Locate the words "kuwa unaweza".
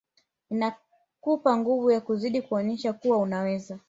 2.93-3.79